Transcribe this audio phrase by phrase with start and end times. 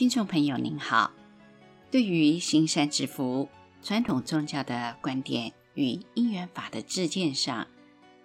[0.00, 1.12] 听众朋友您好，
[1.90, 3.50] 对于行善积福，
[3.82, 7.66] 传统宗教的观点与因缘法的知见上，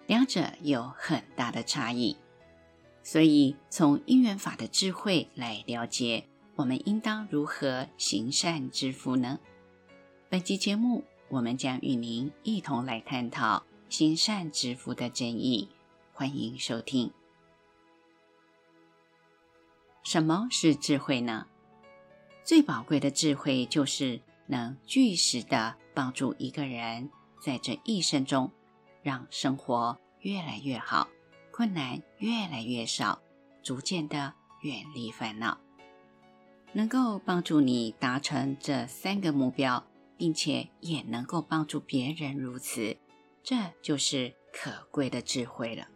[0.06, 2.16] 两者有很大的差异。
[3.02, 9.38] 所以，从因缘法的智慧来了解，我们应当如何行善积福呢？
[10.30, 15.68] 本期节目，我们将与您一同来探讨行善积福的真义。
[16.14, 17.12] 欢迎收听。
[20.02, 21.48] 什么是智慧呢？
[22.46, 27.10] 最宝贵的智慧，就是能据实的帮助一个人
[27.40, 28.52] 在这一生中，
[29.02, 31.08] 让生活越来越好，
[31.50, 33.20] 困难越来越少，
[33.64, 34.32] 逐渐的
[34.62, 35.58] 远离烦恼，
[36.72, 39.84] 能够帮助你达成这三个目标，
[40.16, 42.96] 并且也能够帮助别人如此，
[43.42, 45.88] 这就是可贵的智慧了。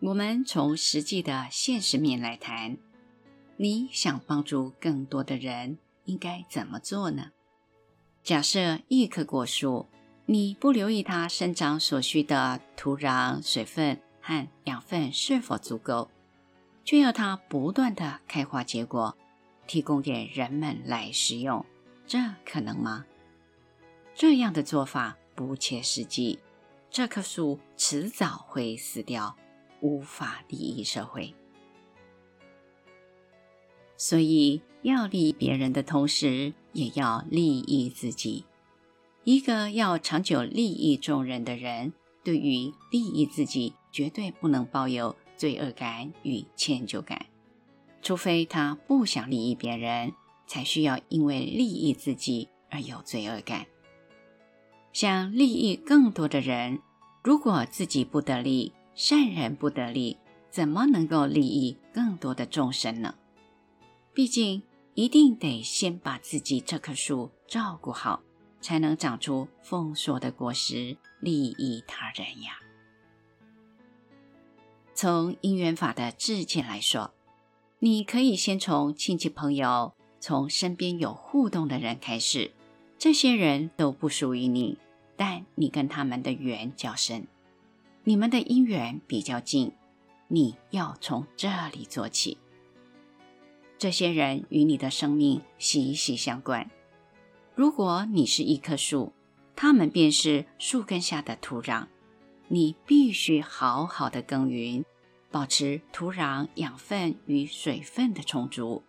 [0.00, 2.76] 我们从实际的现实面来谈。
[3.62, 7.30] 你想帮助更多的人，应该怎么做呢？
[8.24, 9.86] 假设一棵果树，
[10.26, 16.10] 你不留意它生长所需的土壤、水分和养分是否足够，
[16.84, 19.16] 却要它不断地开花结果，
[19.68, 21.64] 提供给人们来食用，
[22.04, 23.06] 这可能吗？
[24.12, 26.40] 这样的做法不切实际，
[26.90, 29.36] 这棵树迟早会死掉，
[29.80, 31.32] 无法利益社会。
[34.04, 38.44] 所以，要利益别人的同时，也要利益自己。
[39.22, 41.92] 一个要长久利益众人的人，
[42.24, 47.26] 对于利益自己，绝对不能抱有罪恶感与歉疚感。
[48.02, 50.12] 除非他不想利益别人，
[50.48, 53.66] 才需要因为利益自己而有罪恶感。
[54.92, 56.80] 想利益更多的人，
[57.22, 60.16] 如果自己不得利，善人不得利，
[60.50, 63.14] 怎么能够利益更多的众生呢？
[64.14, 64.62] 毕竟，
[64.94, 68.22] 一定得先把自己这棵树照顾好，
[68.60, 72.58] 才能长出丰硕的果实，利益他人呀。
[74.94, 77.14] 从因缘法的知见来说，
[77.78, 82.52] 你可以先从亲戚朋友、从身边有互动的人开始，
[82.98, 84.76] 这些人都不属于你，
[85.16, 87.26] 但你跟他们的缘较深，
[88.04, 89.72] 你们的因缘比较近，
[90.28, 92.36] 你要从这里做起。
[93.82, 96.70] 这些人与你的生命息息相关。
[97.56, 99.12] 如果你是一棵树，
[99.56, 101.88] 他们便是树根下的土壤，
[102.46, 104.84] 你必须好好的耕耘，
[105.32, 108.84] 保持土壤养分与水分的充足。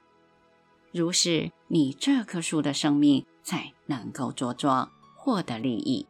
[0.92, 6.06] 如是，你这棵树的生命才能够茁壮，获得利益。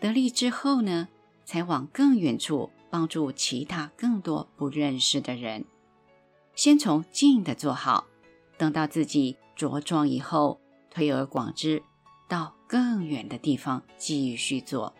[0.00, 1.06] 得利之后呢，
[1.44, 5.64] 才往更远处帮助其他更多不认识的人。
[6.54, 8.06] 先从近的做好，
[8.58, 11.82] 等到自己茁壮以后，推而广之，
[12.28, 14.94] 到更远的地方继续做。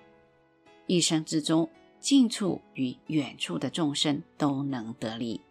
[0.87, 1.71] 一生之中，
[2.01, 5.43] 近处与远处的众生都能得利，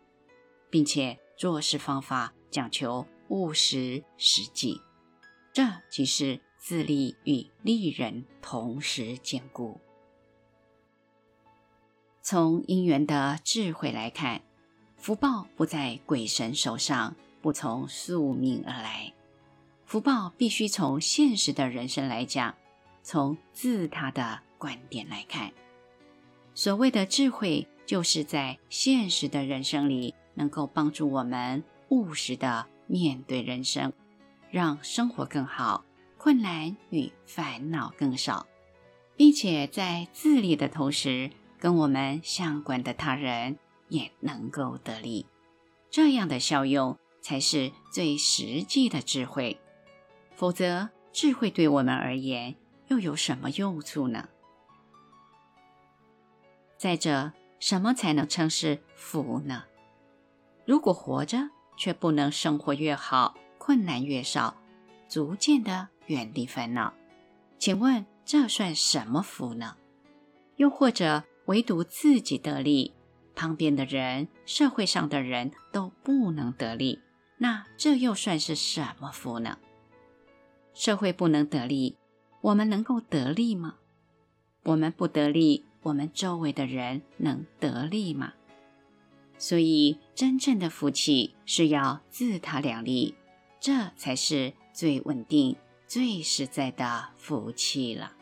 [0.70, 4.82] 并且做事方法讲求务实实际，
[5.54, 9.80] 这即是自利与利人同时兼顾。
[12.24, 14.42] 从因缘的智慧来看。
[15.02, 19.12] 福报不在鬼神手上，不从宿命而来。
[19.84, 22.54] 福报必须从现实的人生来讲，
[23.02, 25.52] 从自他的观点来看。
[26.54, 33.92] 所谓的智慧，就是在现实的人生里，能够帮助我们务实的面对人生，
[34.52, 35.84] 让生活更好，
[36.20, 38.46] 困难与烦恼更少，
[39.18, 43.58] 并且在自利的同时，跟我们相关的他人。
[43.92, 45.26] 也能够得利，
[45.90, 49.60] 这样的效用才是最实际的智慧。
[50.34, 52.56] 否则，智慧对我们而言
[52.88, 54.30] 又有什么用处呢？
[56.78, 59.66] 再者，什么才能称是福呢？
[60.66, 64.56] 如果活着却不能生活越好，困难越少，
[65.10, 66.94] 逐渐的远离烦恼，
[67.60, 69.76] 请问这算什么福呢？
[70.56, 72.94] 又或者唯独自己得利？
[73.36, 77.00] 旁边的人、社会上的人都不能得利，
[77.38, 79.58] 那这又算是什么福呢？
[80.74, 81.98] 社会不能得利，
[82.42, 83.76] 我们能够得利吗？
[84.64, 88.34] 我们不得利，我们周围的人能得利吗？
[89.38, 93.16] 所以，真正的福气是要自他两利，
[93.60, 95.58] 这才是最稳定、
[95.88, 98.14] 最实在的福气了。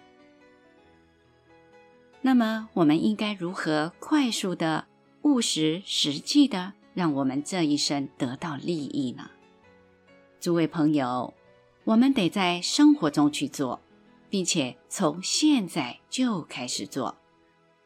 [2.21, 4.87] 那么，我们应该如何快速的？
[5.23, 9.29] 务实实际的让我们这一生得到利益呢？
[10.39, 11.33] 诸位朋友，
[11.83, 13.81] 我们得在生活中去做，
[14.29, 17.17] 并且从现在就开始做。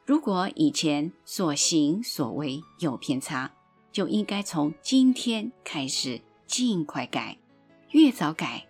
[0.05, 3.53] 如果以前所行所为有偏差，
[3.91, 7.37] 就应该从今天开始尽快改，
[7.91, 8.67] 越早改，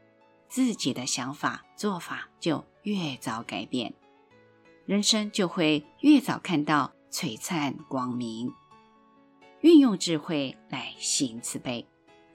[0.48, 3.94] 自己的想法做法就越早改变，
[4.86, 8.51] 人生就会越早看到璀璨光明。
[9.62, 11.86] 运用智慧来行慈悲，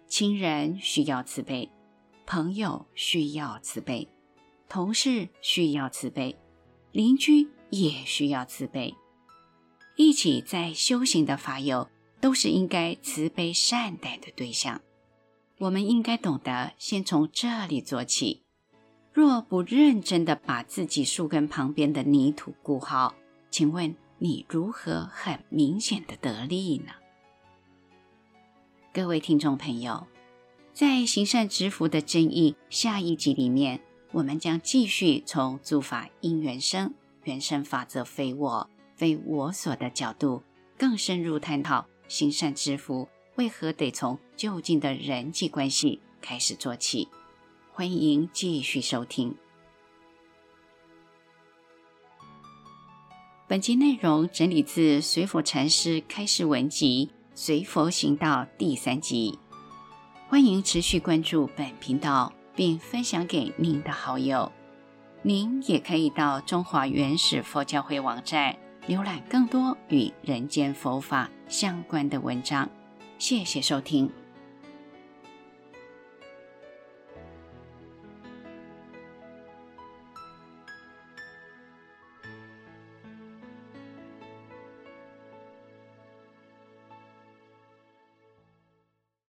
[0.07, 1.69] 亲人需要慈悲，
[2.25, 4.09] 朋友需要慈悲，
[4.69, 6.39] 同事需要慈悲，
[6.93, 8.95] 邻居也需要慈悲。
[9.97, 11.89] 一起在修行的法友
[12.21, 14.81] 都是应该慈悲善待的对象。
[15.59, 18.45] 我们应该懂得先从这里做起。
[19.13, 23.17] 若不认真地把自己树根旁边的泥土固好，
[23.51, 26.93] 请问你如何很明显的得利呢？
[28.93, 30.09] 各位听众朋友，
[30.73, 33.81] 在行善积福的真义下一集里面，
[34.11, 36.93] 我们将继续从诸法因缘生、
[37.23, 40.43] 缘生法则非我、非我所的角度，
[40.77, 47.07] 更深入探讨行善积福为何得从就近的人际关系开始做起。
[47.73, 49.37] 欢迎继续收听。
[53.49, 57.09] 本集内容整理自随佛禅师开示文集。
[57.35, 59.39] 随佛行道第三集，
[60.29, 64.53] 欢迎持续关注本频道，并分享给您的好友。
[65.23, 68.55] 您也可以到中华原始佛教会网站
[68.87, 72.69] 浏览更多与人间佛法相关的文章。
[73.19, 74.13] 谢谢收听。